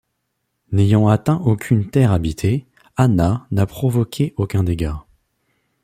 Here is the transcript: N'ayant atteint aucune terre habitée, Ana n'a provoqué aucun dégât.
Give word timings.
N'ayant 0.71 1.07
atteint 1.09 1.37
aucune 1.45 1.91
terre 1.91 2.11
habitée, 2.11 2.65
Ana 2.97 3.45
n'a 3.51 3.67
provoqué 3.67 4.33
aucun 4.35 4.63
dégât. 4.63 5.05